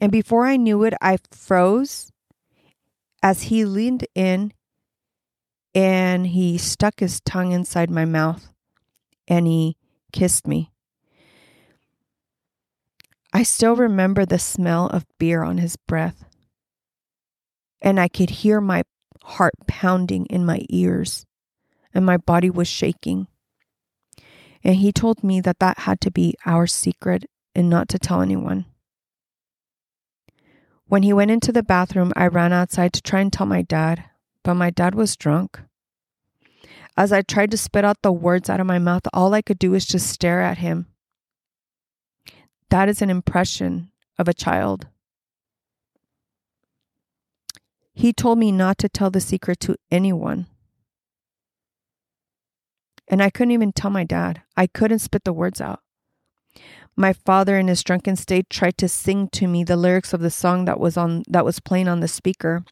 And 0.00 0.10
before 0.10 0.46
I 0.46 0.56
knew 0.56 0.82
it, 0.84 0.94
I 1.00 1.18
froze 1.30 2.11
as 3.22 3.44
he 3.44 3.64
leaned 3.64 4.06
in 4.14 4.52
and 5.74 6.26
he 6.26 6.58
stuck 6.58 7.00
his 7.00 7.20
tongue 7.20 7.52
inside 7.52 7.90
my 7.90 8.04
mouth 8.04 8.52
and 9.28 9.46
he 9.46 9.76
kissed 10.12 10.46
me. 10.46 10.70
I 13.32 13.42
still 13.44 13.76
remember 13.76 14.26
the 14.26 14.38
smell 14.38 14.88
of 14.88 15.06
beer 15.18 15.42
on 15.42 15.58
his 15.58 15.76
breath 15.76 16.24
and 17.82 17.98
I 17.98 18.08
could 18.08 18.30
hear 18.30 18.60
my 18.60 18.84
heart 19.24 19.54
pounding 19.66 20.26
in 20.26 20.46
my 20.46 20.64
ears, 20.70 21.26
and 21.92 22.06
my 22.06 22.16
body 22.16 22.48
was 22.48 22.68
shaking. 22.68 23.26
And 24.64 24.76
he 24.76 24.92
told 24.92 25.24
me 25.24 25.40
that 25.40 25.58
that 25.58 25.80
had 25.80 26.00
to 26.02 26.10
be 26.10 26.36
our 26.46 26.66
secret 26.68 27.28
and 27.54 27.68
not 27.68 27.88
to 27.90 27.98
tell 27.98 28.22
anyone. 28.22 28.66
When 30.92 31.04
he 31.04 31.14
went 31.14 31.30
into 31.30 31.52
the 31.52 31.62
bathroom, 31.62 32.12
I 32.16 32.26
ran 32.26 32.52
outside 32.52 32.92
to 32.92 33.00
try 33.00 33.20
and 33.20 33.32
tell 33.32 33.46
my 33.46 33.62
dad, 33.62 34.04
but 34.42 34.52
my 34.56 34.68
dad 34.68 34.94
was 34.94 35.16
drunk. 35.16 35.58
As 36.98 37.14
I 37.14 37.22
tried 37.22 37.50
to 37.52 37.56
spit 37.56 37.82
out 37.82 38.02
the 38.02 38.12
words 38.12 38.50
out 38.50 38.60
of 38.60 38.66
my 38.66 38.78
mouth, 38.78 39.00
all 39.10 39.32
I 39.32 39.40
could 39.40 39.58
do 39.58 39.70
was 39.70 39.86
just 39.86 40.10
stare 40.10 40.42
at 40.42 40.58
him. 40.58 40.88
That 42.68 42.90
is 42.90 43.00
an 43.00 43.08
impression 43.08 43.90
of 44.18 44.28
a 44.28 44.34
child. 44.34 44.86
He 47.94 48.12
told 48.12 48.36
me 48.36 48.52
not 48.52 48.76
to 48.76 48.88
tell 48.90 49.08
the 49.08 49.18
secret 49.18 49.60
to 49.60 49.76
anyone. 49.90 50.46
And 53.08 53.22
I 53.22 53.30
couldn't 53.30 53.52
even 53.52 53.72
tell 53.72 53.90
my 53.90 54.04
dad. 54.04 54.42
I 54.58 54.66
couldn't 54.66 54.98
spit 54.98 55.24
the 55.24 55.32
words 55.32 55.58
out. 55.58 55.81
My 56.96 57.12
father 57.12 57.58
in 57.58 57.68
his 57.68 57.82
drunken 57.82 58.16
state 58.16 58.50
tried 58.50 58.76
to 58.78 58.88
sing 58.88 59.28
to 59.28 59.46
me 59.46 59.64
the 59.64 59.76
lyrics 59.76 60.12
of 60.12 60.20
the 60.20 60.30
song 60.30 60.66
that 60.66 60.78
was 60.78 60.96
on 60.96 61.22
that 61.28 61.44
was 61.44 61.60
playing 61.60 61.88
on 61.88 62.00
the 62.00 62.08
speaker. 62.08 62.64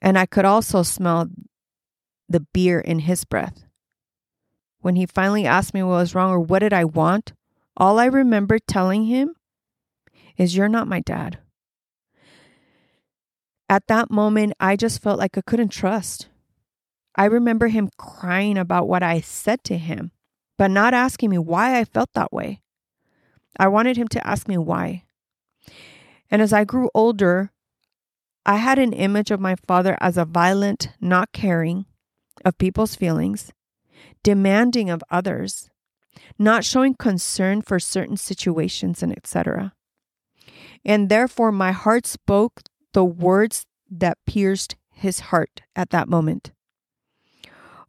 And 0.00 0.18
I 0.18 0.26
could 0.26 0.44
also 0.44 0.82
smell 0.82 1.28
the 2.28 2.46
beer 2.52 2.78
in 2.78 3.00
his 3.00 3.24
breath. 3.24 3.64
When 4.80 4.94
he 4.94 5.06
finally 5.06 5.44
asked 5.44 5.74
me 5.74 5.82
what 5.82 5.96
was 5.96 6.14
wrong 6.14 6.30
or 6.30 6.38
what 6.38 6.60
did 6.60 6.72
I 6.72 6.84
want, 6.84 7.32
all 7.76 7.98
I 7.98 8.06
remember 8.06 8.58
telling 8.58 9.06
him 9.06 9.34
is 10.36 10.56
you're 10.56 10.68
not 10.68 10.86
my 10.86 11.00
dad 11.00 11.38
at 13.68 13.86
that 13.88 14.10
moment, 14.10 14.54
I 14.58 14.76
just 14.76 15.02
felt 15.02 15.18
like 15.18 15.36
I 15.36 15.42
couldn't 15.42 15.68
trust. 15.68 16.28
I 17.14 17.26
remember 17.26 17.68
him 17.68 17.90
crying 17.98 18.56
about 18.56 18.88
what 18.88 19.02
I 19.02 19.20
said 19.20 19.62
to 19.64 19.76
him, 19.76 20.12
but 20.56 20.70
not 20.70 20.94
asking 20.94 21.30
me 21.30 21.38
why 21.38 21.78
I 21.78 21.84
felt 21.84 22.10
that 22.14 22.32
way. 22.32 22.62
I 23.58 23.68
wanted 23.68 23.96
him 23.96 24.08
to 24.08 24.26
ask 24.26 24.48
me 24.48 24.56
why. 24.56 25.04
And 26.30 26.40
as 26.42 26.52
I 26.52 26.64
grew 26.64 26.90
older, 26.94 27.50
I 28.46 28.56
had 28.56 28.78
an 28.78 28.92
image 28.92 29.30
of 29.30 29.40
my 29.40 29.56
father 29.66 29.96
as 30.00 30.16
a 30.16 30.24
violent, 30.24 30.90
not 31.00 31.32
caring 31.32 31.86
of 32.44 32.58
people's 32.58 32.94
feelings, 32.94 33.52
demanding 34.22 34.90
of 34.90 35.02
others, 35.10 35.68
not 36.38 36.64
showing 36.64 36.94
concern 36.94 37.62
for 37.62 37.78
certain 37.78 38.16
situations 38.16 39.02
and 39.02 39.12
etc. 39.16 39.74
And 40.84 41.08
therefore 41.08 41.52
my 41.52 41.72
heart 41.72 42.06
spoke 42.06 42.62
the 42.92 43.04
words 43.04 43.66
that 43.90 44.18
pierced 44.26 44.76
his 44.90 45.20
heart 45.20 45.62
at 45.74 45.90
that 45.90 46.08
moment. 46.08 46.52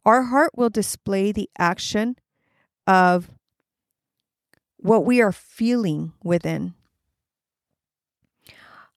Our 0.04 0.24
heart 0.24 0.52
will 0.56 0.70
display 0.70 1.32
the 1.32 1.50
action 1.58 2.16
of 2.86 3.30
what 4.82 5.04
we 5.04 5.20
are 5.20 5.32
feeling 5.32 6.12
within. 6.22 6.74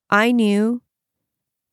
I 0.09 0.31
knew 0.31 0.81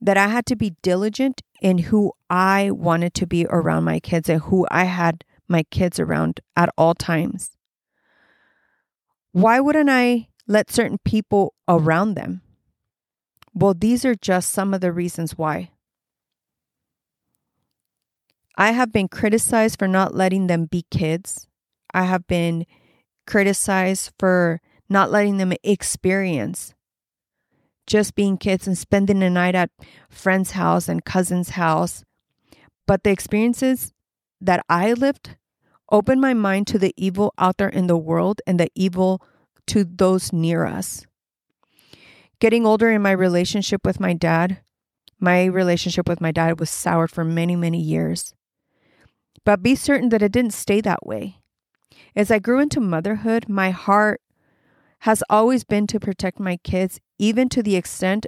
that 0.00 0.16
I 0.16 0.28
had 0.28 0.46
to 0.46 0.56
be 0.56 0.76
diligent 0.82 1.42
in 1.60 1.78
who 1.78 2.12
I 2.28 2.70
wanted 2.70 3.14
to 3.14 3.26
be 3.26 3.46
around 3.46 3.84
my 3.84 4.00
kids 4.00 4.28
and 4.28 4.40
who 4.42 4.66
I 4.70 4.84
had 4.84 5.24
my 5.46 5.62
kids 5.64 6.00
around 6.00 6.40
at 6.56 6.70
all 6.78 6.94
times. 6.94 7.50
Why 9.32 9.60
wouldn't 9.60 9.90
I 9.90 10.28
let 10.46 10.70
certain 10.70 10.98
people 11.04 11.54
around 11.68 12.14
them? 12.14 12.42
Well, 13.54 13.74
these 13.74 14.04
are 14.04 14.14
just 14.14 14.50
some 14.50 14.72
of 14.72 14.80
the 14.80 14.92
reasons 14.92 15.36
why. 15.36 15.70
I 18.56 18.72
have 18.72 18.92
been 18.92 19.08
criticized 19.08 19.78
for 19.78 19.88
not 19.88 20.14
letting 20.14 20.46
them 20.46 20.66
be 20.66 20.84
kids. 20.90 21.46
I 21.92 22.04
have 22.04 22.26
been 22.26 22.66
criticized 23.30 24.10
for 24.18 24.60
not 24.88 25.12
letting 25.12 25.36
them 25.36 25.52
experience 25.62 26.74
just 27.86 28.16
being 28.16 28.36
kids 28.36 28.66
and 28.66 28.76
spending 28.76 29.20
the 29.20 29.30
night 29.30 29.54
at 29.54 29.70
friend's 30.08 30.52
house 30.52 30.88
and 30.88 31.04
cousin's 31.04 31.50
house. 31.50 32.04
But 32.86 33.04
the 33.04 33.10
experiences 33.10 33.92
that 34.40 34.64
I 34.68 34.94
lived 34.94 35.36
opened 35.92 36.20
my 36.20 36.34
mind 36.34 36.66
to 36.68 36.78
the 36.78 36.92
evil 36.96 37.32
out 37.38 37.58
there 37.58 37.68
in 37.68 37.86
the 37.86 37.96
world 37.96 38.40
and 38.46 38.58
the 38.58 38.68
evil 38.74 39.22
to 39.68 39.84
those 39.84 40.32
near 40.32 40.64
us. 40.64 41.06
Getting 42.40 42.66
older 42.66 42.90
in 42.90 43.02
my 43.02 43.12
relationship 43.12 43.84
with 43.84 44.00
my 44.00 44.12
dad, 44.12 44.60
my 45.20 45.44
relationship 45.44 46.08
with 46.08 46.20
my 46.20 46.32
dad 46.32 46.58
was 46.58 46.70
soured 46.70 47.10
for 47.10 47.24
many, 47.24 47.54
many 47.54 47.80
years. 47.80 48.34
But 49.44 49.62
be 49.62 49.74
certain 49.74 50.08
that 50.08 50.22
it 50.22 50.32
didn't 50.32 50.54
stay 50.54 50.80
that 50.80 51.06
way. 51.06 51.39
As 52.14 52.30
I 52.30 52.38
grew 52.38 52.60
into 52.60 52.80
motherhood, 52.80 53.48
my 53.48 53.70
heart 53.70 54.20
has 55.00 55.22
always 55.30 55.64
been 55.64 55.86
to 55.88 56.00
protect 56.00 56.38
my 56.38 56.58
kids, 56.58 57.00
even 57.18 57.48
to 57.48 57.62
the 57.62 57.76
extent 57.76 58.26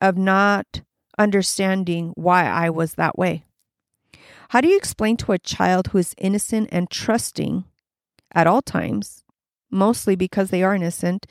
of 0.00 0.16
not 0.16 0.82
understanding 1.18 2.12
why 2.14 2.44
I 2.44 2.70
was 2.70 2.94
that 2.94 3.18
way. 3.18 3.44
How 4.50 4.60
do 4.60 4.68
you 4.68 4.76
explain 4.76 5.16
to 5.18 5.32
a 5.32 5.38
child 5.38 5.88
who 5.88 5.98
is 5.98 6.14
innocent 6.18 6.68
and 6.72 6.90
trusting 6.90 7.64
at 8.32 8.46
all 8.46 8.62
times, 8.62 9.24
mostly 9.70 10.14
because 10.14 10.50
they 10.50 10.62
are 10.62 10.74
innocent, 10.74 11.26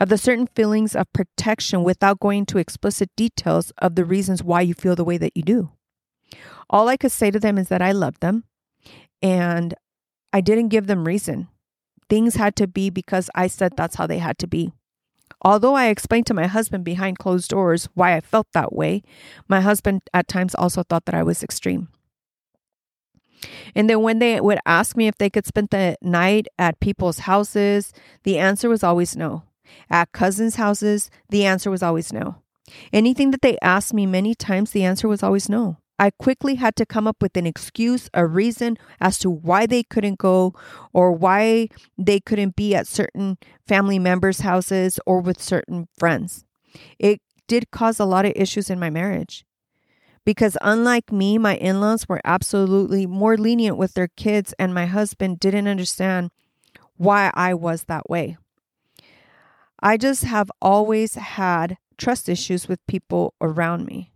of 0.00 0.08
the 0.08 0.18
certain 0.18 0.48
feelings 0.48 0.96
of 0.96 1.12
protection 1.12 1.84
without 1.84 2.18
going 2.18 2.44
to 2.46 2.58
explicit 2.58 3.10
details 3.16 3.72
of 3.78 3.94
the 3.94 4.04
reasons 4.04 4.42
why 4.42 4.60
you 4.60 4.74
feel 4.74 4.96
the 4.96 5.04
way 5.04 5.16
that 5.18 5.36
you 5.36 5.42
do. 5.42 5.70
All 6.68 6.88
I 6.88 6.96
could 6.96 7.12
say 7.12 7.30
to 7.30 7.38
them 7.38 7.58
is 7.58 7.68
that 7.68 7.82
I 7.82 7.92
love 7.92 8.18
them 8.20 8.44
and 9.22 9.74
I 10.32 10.40
didn't 10.40 10.68
give 10.68 10.86
them 10.86 11.04
reason. 11.06 11.48
Things 12.08 12.36
had 12.36 12.56
to 12.56 12.66
be 12.66 12.90
because 12.90 13.30
I 13.34 13.46
said 13.46 13.76
that's 13.76 13.96
how 13.96 14.06
they 14.06 14.18
had 14.18 14.38
to 14.38 14.46
be. 14.46 14.72
Although 15.44 15.74
I 15.74 15.86
explained 15.86 16.26
to 16.26 16.34
my 16.34 16.46
husband 16.46 16.84
behind 16.84 17.18
closed 17.18 17.50
doors 17.50 17.88
why 17.94 18.14
I 18.14 18.20
felt 18.20 18.46
that 18.52 18.72
way, 18.72 19.02
my 19.48 19.60
husband 19.60 20.02
at 20.14 20.28
times 20.28 20.54
also 20.54 20.82
thought 20.82 21.04
that 21.06 21.14
I 21.14 21.22
was 21.22 21.42
extreme. 21.42 21.88
And 23.74 23.90
then 23.90 24.02
when 24.02 24.20
they 24.20 24.40
would 24.40 24.60
ask 24.64 24.96
me 24.96 25.08
if 25.08 25.18
they 25.18 25.28
could 25.28 25.46
spend 25.46 25.70
the 25.70 25.96
night 26.00 26.46
at 26.58 26.78
people's 26.80 27.20
houses, 27.20 27.92
the 28.22 28.38
answer 28.38 28.68
was 28.68 28.84
always 28.84 29.16
no. 29.16 29.42
At 29.90 30.12
cousins' 30.12 30.56
houses, 30.56 31.10
the 31.28 31.44
answer 31.44 31.70
was 31.70 31.82
always 31.82 32.12
no. 32.12 32.36
Anything 32.92 33.32
that 33.32 33.42
they 33.42 33.58
asked 33.62 33.92
me 33.92 34.06
many 34.06 34.34
times, 34.34 34.70
the 34.70 34.84
answer 34.84 35.08
was 35.08 35.22
always 35.22 35.48
no. 35.48 35.78
I 36.02 36.10
quickly 36.10 36.56
had 36.56 36.74
to 36.76 36.84
come 36.84 37.06
up 37.06 37.22
with 37.22 37.36
an 37.36 37.46
excuse, 37.46 38.10
a 38.12 38.26
reason 38.26 38.76
as 39.00 39.20
to 39.20 39.30
why 39.30 39.66
they 39.66 39.84
couldn't 39.84 40.18
go 40.18 40.52
or 40.92 41.12
why 41.12 41.68
they 41.96 42.18
couldn't 42.18 42.56
be 42.56 42.74
at 42.74 42.88
certain 42.88 43.38
family 43.68 44.00
members' 44.00 44.40
houses 44.40 44.98
or 45.06 45.20
with 45.20 45.40
certain 45.40 45.86
friends. 45.96 46.44
It 46.98 47.20
did 47.46 47.70
cause 47.70 48.00
a 48.00 48.04
lot 48.04 48.24
of 48.24 48.32
issues 48.34 48.68
in 48.68 48.80
my 48.80 48.90
marriage. 48.90 49.44
Because 50.24 50.58
unlike 50.60 51.12
me, 51.12 51.38
my 51.38 51.54
in 51.54 51.80
laws 51.80 52.08
were 52.08 52.20
absolutely 52.24 53.06
more 53.06 53.36
lenient 53.36 53.76
with 53.76 53.94
their 53.94 54.08
kids, 54.08 54.52
and 54.58 54.74
my 54.74 54.86
husband 54.86 55.38
didn't 55.38 55.68
understand 55.68 56.32
why 56.96 57.30
I 57.32 57.54
was 57.54 57.84
that 57.84 58.10
way. 58.10 58.36
I 59.80 59.98
just 59.98 60.24
have 60.24 60.50
always 60.60 61.14
had 61.14 61.78
trust 61.96 62.28
issues 62.28 62.66
with 62.66 62.84
people 62.88 63.34
around 63.40 63.86
me. 63.86 64.11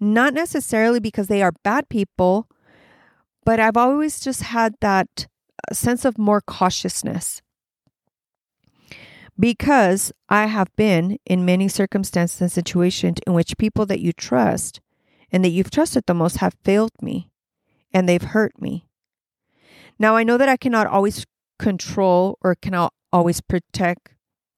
Not 0.00 0.34
necessarily 0.34 1.00
because 1.00 1.28
they 1.28 1.42
are 1.42 1.52
bad 1.62 1.88
people, 1.88 2.48
but 3.44 3.60
I've 3.60 3.76
always 3.76 4.20
just 4.20 4.42
had 4.42 4.74
that 4.80 5.26
uh, 5.70 5.74
sense 5.74 6.04
of 6.04 6.18
more 6.18 6.40
cautiousness. 6.40 7.42
Because 9.38 10.12
I 10.28 10.46
have 10.46 10.74
been 10.76 11.18
in 11.26 11.44
many 11.44 11.68
circumstances 11.68 12.40
and 12.40 12.52
situations 12.52 13.18
in 13.26 13.34
which 13.34 13.58
people 13.58 13.84
that 13.86 14.00
you 14.00 14.12
trust 14.12 14.80
and 15.32 15.44
that 15.44 15.48
you've 15.48 15.70
trusted 15.70 16.04
the 16.06 16.14
most 16.14 16.36
have 16.36 16.54
failed 16.62 16.92
me 17.02 17.30
and 17.92 18.08
they've 18.08 18.22
hurt 18.22 18.60
me. 18.60 18.86
Now, 19.98 20.16
I 20.16 20.22
know 20.22 20.36
that 20.38 20.48
I 20.48 20.56
cannot 20.56 20.86
always 20.86 21.24
control 21.58 22.38
or 22.42 22.54
cannot 22.54 22.92
always 23.12 23.40
protect 23.40 24.10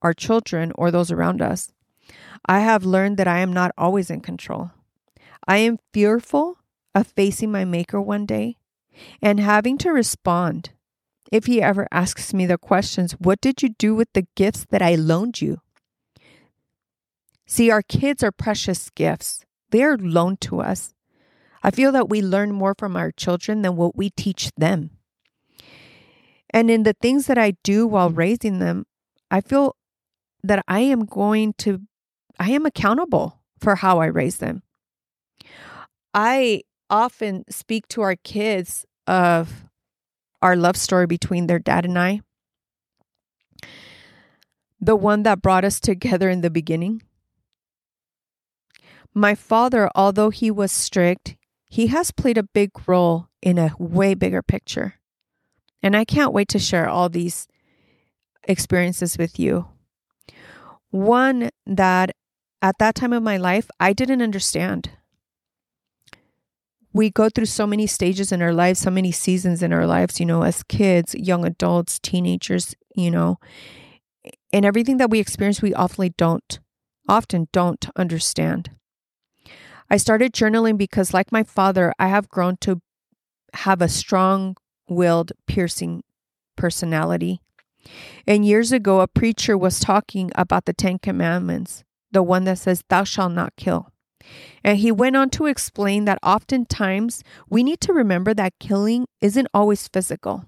our 0.03 0.15
children 0.15 0.73
or 0.75 0.91
those 0.91 1.11
around 1.11 1.43
us. 1.43 1.73
I 2.47 2.61
have 2.61 2.85
learned 2.85 3.17
that 3.17 3.29
I 3.29 3.41
am 3.41 3.53
not 3.53 3.73
always 3.77 4.11
in 4.11 4.21
control. 4.21 4.71
I 5.47 5.59
am 5.59 5.79
fearful 5.93 6.59
of 6.95 7.07
facing 7.07 7.53
my 7.53 7.65
Maker 7.65 8.01
one 8.01 8.27
day 8.27 8.57
and 9.23 9.39
having 9.39 9.79
to 9.79 9.91
respond 9.91 10.71
if 11.31 11.47
He 11.47 11.63
ever 11.63 11.87
asks 11.91 12.35
me 12.35 12.47
the 12.47 12.59
questions 12.59 13.13
What 13.13 13.41
did 13.41 13.63
you 13.63 13.71
do 13.71 13.95
with 13.95 14.13
the 14.13 14.27
gifts 14.35 14.67
that 14.71 14.83
I 14.83 14.95
loaned 14.95 15.41
you? 15.41 15.61
See, 17.47 17.71
our 17.71 17.83
kids 17.83 18.25
are 18.25 18.33
precious 18.33 18.91
gifts, 18.91 19.45
they 19.71 19.83
are 19.83 19.97
loaned 19.97 20.41
to 20.43 20.61
us. 20.61 20.95
I 21.63 21.71
feel 21.71 21.93
that 21.93 22.09
we 22.09 22.23
learn 22.23 22.53
more 22.53 22.75
from 22.79 22.97
our 22.97 23.11
children 23.11 23.63
than 23.63 23.77
what 23.77 23.97
we 23.97 24.11
teach 24.11 24.53
them. 24.57 24.91
And 26.51 26.71
in 26.71 26.85
the 26.85 26.93
things 26.93 27.27
that 27.27 27.39
I 27.39 27.57
do 27.65 27.87
while 27.87 28.11
raising 28.11 28.61
them, 28.61 28.87
I 29.31 29.41
feel 29.41 29.77
that 30.45 30.65
I 30.69 30.81
am 30.81 31.05
going 31.07 31.55
to, 31.59 31.81
I 32.39 32.51
am 32.51 32.67
accountable 32.67 33.41
for 33.59 33.77
how 33.77 33.99
I 33.99 34.07
raise 34.07 34.37
them. 34.37 34.63
I 36.17 36.63
often 36.89 37.45
speak 37.51 37.89
to 37.89 38.01
our 38.01 38.17
kids 38.17 38.87
of 39.07 39.67
our 40.41 40.57
love 40.57 40.79
story 40.79 41.07
between 41.07 41.47
their 41.47 41.59
dad 41.59 41.85
and 41.85 41.99
I, 41.99 42.23
the 44.81 44.97
one 44.97 45.25
that 45.25 45.43
brought 45.43 45.67
us 45.67 45.79
together 45.79 46.31
in 46.31 46.41
the 46.41 46.49
beginning. 46.49 47.03
My 49.13 49.35
father, 49.35 49.91
although 49.95 50.31
he 50.31 50.51
was 50.51 50.73
strict, 50.73 51.37
he 51.67 51.89
has 51.89 52.13
played 52.13 52.39
a 52.39 52.43
big 52.43 52.71
role 52.89 53.29
in 53.43 53.59
a 53.59 53.75
way 53.79 54.15
bigger 54.15 54.43
picture. 54.43 54.95
And 55.83 55.95
I 55.95 56.07
can't 56.07 56.33
wait 56.33 56.49
to 56.49 56.59
share 56.59 56.89
all 56.89 57.11
these 57.11 57.47
experiences 58.45 59.19
with 59.19 59.39
you. 59.39 59.69
One 60.89 61.51
that 61.67 62.13
at 62.63 62.79
that 62.79 62.95
time 62.95 63.13
of 63.13 63.23
my 63.23 63.37
life, 63.37 63.69
I 63.79 63.93
didn't 63.93 64.23
understand. 64.23 64.93
We 66.97 67.11
go 67.11 67.29
through 67.29 67.45
so 67.45 67.67
many 67.67 67.87
stages 67.87 68.33
in 68.33 68.41
our 68.41 68.55
lives, 68.55 68.81
so 68.81 68.91
many 68.91 69.13
seasons 69.13 69.63
in 69.63 69.71
our 69.71 69.87
lives, 69.87 70.19
you 70.19 70.25
know, 70.25 70.43
as 70.43 70.63
kids, 70.63 71.15
young 71.15 71.45
adults, 71.45 71.99
teenagers, 71.99 72.75
you 72.95 73.11
know, 73.11 73.39
and 74.51 74.65
everything 74.65 74.97
that 74.97 75.11
we 75.11 75.21
experience, 75.21 75.61
we 75.61 75.75
often 75.75 76.15
don't, 76.17 76.59
often 77.07 77.49
don't 77.53 77.87
understand. 77.97 78.71
I 79.91 79.99
started 79.99 80.33
journaling 80.33 80.79
because, 80.79 81.13
like 81.13 81.31
my 81.31 81.43
father, 81.43 81.93
I 81.99 82.09
have 82.09 82.31
grown 82.31 82.57
to 82.63 82.81
have 83.53 83.83
a 83.83 83.91
strong 83.91 84.57
willed, 84.89 85.33
piercing 85.47 86.03
personality. 86.57 87.43
And 88.27 88.47
years 88.47 88.73
ago, 88.73 89.03
a 89.03 89.07
preacher 89.07 89.59
was 89.59 89.81
talking 89.81 90.33
about 90.35 90.65
the 90.65 90.73
Ten 90.73 90.99
Commandments, 90.99 91.85
the 92.11 92.23
one 92.23 92.45
that 92.45 92.57
says, 92.59 92.83
Thou 92.89 93.05
shalt 93.05 93.33
not 93.33 93.55
kill. 93.57 93.93
And 94.65 94.79
he 94.79 94.91
went 94.91 95.17
on 95.17 95.31
to 95.31 95.47
explain 95.47 96.05
that 96.07 96.19
oftentimes 96.23 97.23
we 97.49 97.63
need 97.63 97.81
to 97.83 97.93
remember 97.93 98.35
that 98.35 98.59
killing 98.59 99.07
isn't 99.21 99.49
always 99.55 99.89
physical. 99.89 100.47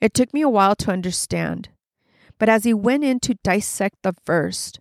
It 0.00 0.14
took 0.14 0.32
me 0.32 0.42
a 0.42 0.48
while 0.48 0.76
to 0.76 0.92
understand, 0.92 1.70
but 2.38 2.48
as 2.48 2.64
he 2.64 2.74
went 2.74 3.04
in 3.04 3.20
to 3.20 3.34
dissect 3.42 3.96
the 4.02 4.14
verse 4.24 4.72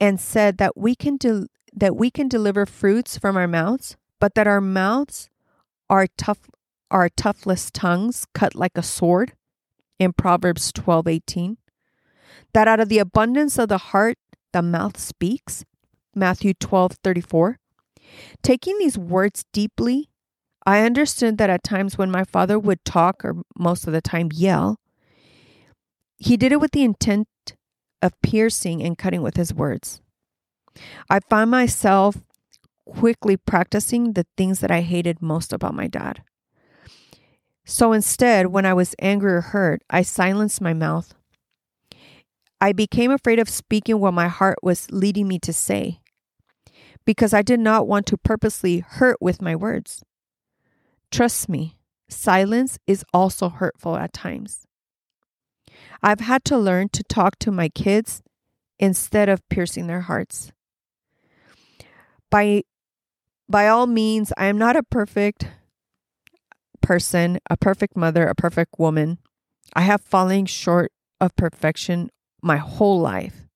and 0.00 0.18
said 0.20 0.58
that 0.58 0.76
we 0.76 0.94
can 0.94 1.16
de- 1.16 1.46
that 1.72 1.94
we 1.94 2.10
can 2.10 2.28
deliver 2.28 2.66
fruits 2.66 3.18
from 3.18 3.36
our 3.36 3.46
mouths, 3.46 3.96
but 4.18 4.34
that 4.34 4.46
our 4.46 4.60
mouths 4.60 5.28
are 5.88 6.06
tough 6.16 6.48
are 6.90 7.08
toughless 7.08 7.70
tongues 7.70 8.26
cut 8.34 8.54
like 8.54 8.76
a 8.76 8.82
sword 8.82 9.34
in 9.98 10.12
Proverbs 10.12 10.72
12:18 10.72 11.58
that 12.52 12.66
out 12.66 12.80
of 12.80 12.88
the 12.88 12.98
abundance 12.98 13.58
of 13.58 13.68
the 13.68 13.78
heart 13.78 14.18
the 14.52 14.62
mouth 14.62 14.98
speaks 14.98 15.64
Matthew 16.14 16.54
12:34 16.54 17.56
Taking 18.42 18.78
these 18.78 18.98
words 18.98 19.44
deeply 19.52 20.10
I 20.66 20.82
understood 20.82 21.38
that 21.38 21.50
at 21.50 21.62
times 21.62 21.96
when 21.96 22.10
my 22.10 22.24
father 22.24 22.58
would 22.58 22.84
talk 22.84 23.24
or 23.24 23.42
most 23.56 23.86
of 23.86 23.92
the 23.92 24.00
time 24.00 24.30
yell 24.32 24.78
he 26.16 26.36
did 26.36 26.52
it 26.52 26.60
with 26.60 26.72
the 26.72 26.84
intent 26.84 27.28
of 28.02 28.20
piercing 28.22 28.82
and 28.82 28.98
cutting 28.98 29.22
with 29.22 29.36
his 29.36 29.54
words 29.54 30.00
I 31.08 31.20
found 31.20 31.50
myself 31.50 32.16
quickly 32.90 33.36
practicing 33.36 34.12
the 34.12 34.26
things 34.36 34.60
that 34.60 34.70
I 34.70 34.80
hated 34.80 35.22
most 35.22 35.52
about 35.52 35.74
my 35.74 35.86
dad. 35.86 36.22
So 37.64 37.92
instead, 37.92 38.46
when 38.46 38.66
I 38.66 38.74
was 38.74 38.96
angry 38.98 39.32
or 39.32 39.40
hurt, 39.40 39.82
I 39.88 40.02
silenced 40.02 40.60
my 40.60 40.74
mouth. 40.74 41.14
I 42.60 42.72
became 42.72 43.10
afraid 43.10 43.38
of 43.38 43.48
speaking 43.48 44.00
what 44.00 44.12
my 44.12 44.28
heart 44.28 44.58
was 44.62 44.90
leading 44.90 45.28
me 45.28 45.38
to 45.40 45.52
say 45.52 45.99
because 47.04 47.32
I 47.34 47.42
did 47.42 47.60
not 47.60 47.88
want 47.88 48.06
to 48.06 48.16
purposely 48.16 48.80
hurt 48.80 49.16
with 49.20 49.42
my 49.42 49.56
words. 49.56 50.02
Trust 51.10 51.48
me, 51.48 51.76
silence 52.08 52.78
is 52.86 53.04
also 53.12 53.48
hurtful 53.48 53.96
at 53.96 54.12
times. 54.12 54.66
I've 56.02 56.20
had 56.20 56.44
to 56.46 56.58
learn 56.58 56.88
to 56.90 57.02
talk 57.04 57.38
to 57.40 57.50
my 57.50 57.68
kids 57.68 58.22
instead 58.78 59.28
of 59.28 59.46
piercing 59.48 59.86
their 59.86 60.02
hearts. 60.02 60.52
By 62.30 62.62
by 63.48 63.66
all 63.66 63.88
means, 63.88 64.32
I 64.36 64.46
am 64.46 64.58
not 64.58 64.76
a 64.76 64.82
perfect 64.84 65.48
person, 66.80 67.38
a 67.50 67.56
perfect 67.56 67.96
mother, 67.96 68.26
a 68.26 68.34
perfect 68.34 68.78
woman. 68.78 69.18
I 69.74 69.82
have 69.82 70.00
fallen 70.00 70.46
short 70.46 70.92
of 71.20 71.34
perfection 71.34 72.10
my 72.42 72.56
whole 72.58 73.00
life. 73.00 73.46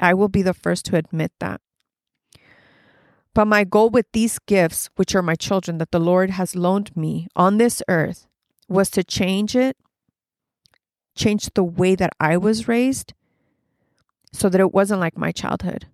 I 0.00 0.14
will 0.14 0.28
be 0.28 0.42
the 0.42 0.54
first 0.54 0.86
to 0.86 0.96
admit 0.96 1.32
that. 1.40 1.60
But 3.34 3.46
my 3.46 3.64
goal 3.64 3.90
with 3.90 4.06
these 4.12 4.38
gifts, 4.40 4.90
which 4.96 5.14
are 5.14 5.22
my 5.22 5.34
children 5.34 5.78
that 5.78 5.92
the 5.92 6.00
Lord 6.00 6.30
has 6.30 6.56
loaned 6.56 6.96
me 6.96 7.28
on 7.36 7.58
this 7.58 7.82
earth, 7.88 8.26
was 8.68 8.90
to 8.90 9.04
change 9.04 9.54
it, 9.54 9.76
change 11.16 11.50
the 11.54 11.64
way 11.64 11.94
that 11.94 12.12
I 12.18 12.36
was 12.36 12.68
raised 12.68 13.14
so 14.32 14.48
that 14.48 14.60
it 14.60 14.72
wasn't 14.72 15.00
like 15.00 15.16
my 15.16 15.32
childhood. 15.32 15.86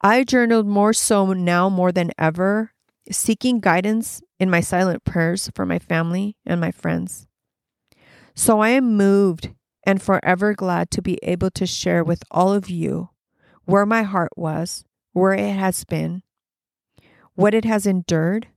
I 0.00 0.24
journaled 0.24 0.66
more 0.66 0.92
so 0.92 1.32
now 1.32 1.68
more 1.68 1.92
than 1.92 2.12
ever, 2.18 2.72
seeking 3.10 3.60
guidance 3.60 4.22
in 4.38 4.50
my 4.50 4.60
silent 4.60 5.04
prayers 5.04 5.50
for 5.54 5.64
my 5.66 5.78
family 5.78 6.36
and 6.44 6.60
my 6.60 6.70
friends. 6.70 7.26
So 8.34 8.60
I 8.60 8.70
am 8.70 8.96
moved 8.96 9.50
and 9.84 10.02
forever 10.02 10.52
glad 10.54 10.90
to 10.92 11.02
be 11.02 11.18
able 11.22 11.50
to 11.52 11.66
share 11.66 12.04
with 12.04 12.22
all 12.30 12.52
of 12.52 12.68
you 12.68 13.10
where 13.64 13.86
my 13.86 14.02
heart 14.02 14.32
was, 14.36 14.84
where 15.16 15.32
it 15.32 15.54
has 15.54 15.82
been, 15.84 16.22
what 17.36 17.54
it 17.54 17.64
has 17.64 17.86
endured, 17.86 18.48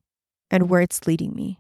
and 0.51 0.69
where 0.69 0.81
it's 0.81 1.07
leading 1.07 1.33
me. 1.33 1.57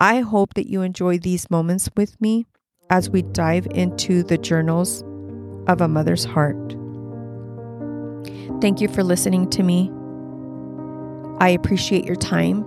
I 0.00 0.20
hope 0.20 0.54
that 0.54 0.70
you 0.70 0.80
enjoy 0.80 1.18
these 1.18 1.50
moments 1.50 1.90
with 1.94 2.18
me 2.18 2.46
as 2.88 3.10
we 3.10 3.20
dive 3.20 3.66
into 3.72 4.22
the 4.22 4.38
journals 4.38 5.04
of 5.66 5.82
a 5.82 5.88
mother's 5.88 6.24
heart. 6.24 6.56
Thank 8.62 8.80
you 8.80 8.88
for 8.88 9.04
listening 9.04 9.50
to 9.50 9.62
me. 9.62 9.90
I 11.38 11.50
appreciate 11.50 12.06
your 12.06 12.16
time, 12.16 12.64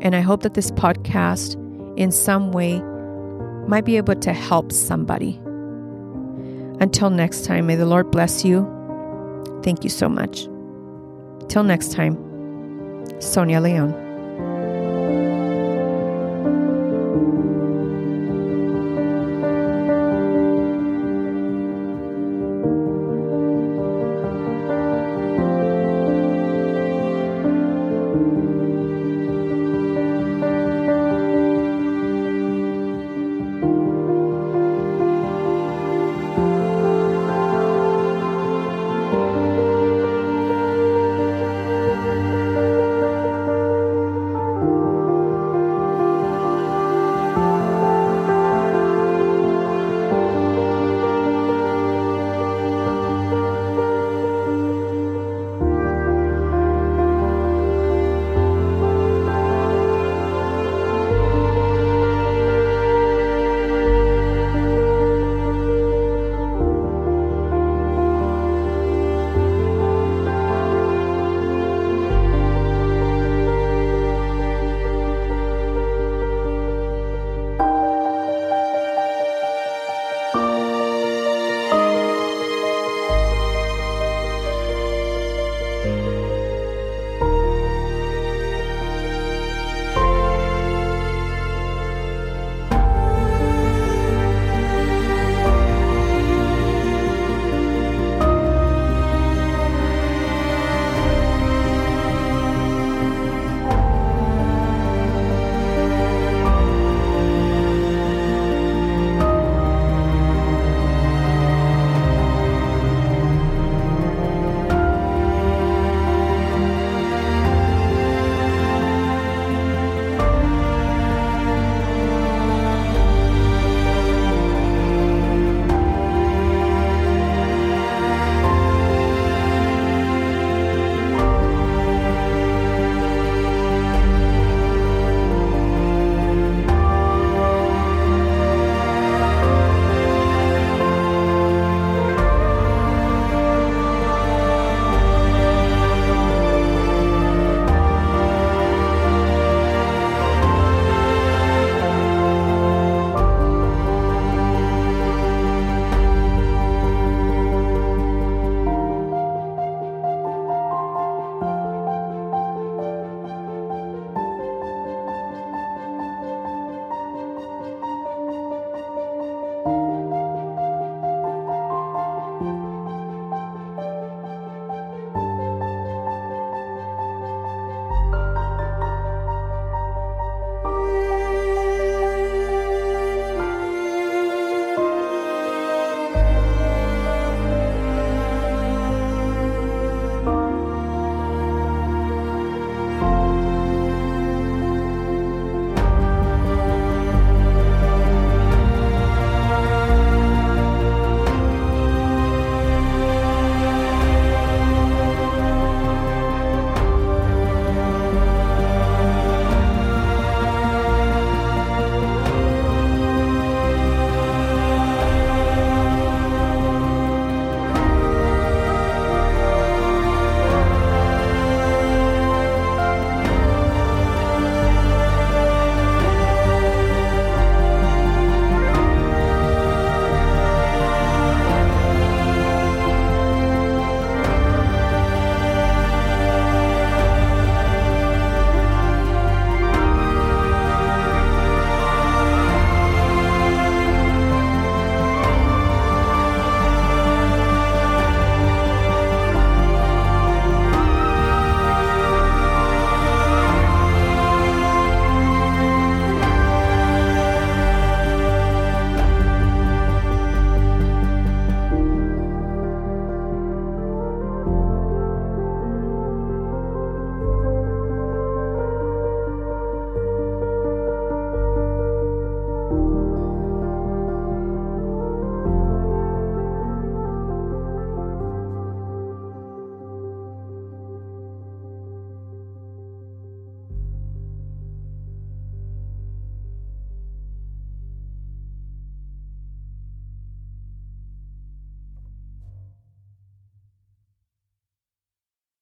and 0.00 0.16
I 0.16 0.20
hope 0.20 0.42
that 0.42 0.54
this 0.54 0.72
podcast 0.72 1.54
in 1.96 2.10
some 2.10 2.50
way 2.50 2.82
might 3.68 3.84
be 3.84 3.98
able 3.98 4.16
to 4.16 4.32
help 4.32 4.72
somebody. 4.72 5.40
Until 6.80 7.10
next 7.10 7.44
time, 7.44 7.66
may 7.68 7.76
the 7.76 7.86
Lord 7.86 8.10
bless 8.10 8.44
you. 8.44 8.73
Thank 9.64 9.82
you 9.82 9.90
so 9.90 10.08
much. 10.10 10.46
Till 11.48 11.64
next 11.64 11.92
time, 11.92 12.14
Sonia 13.20 13.60
Leon. 13.60 14.03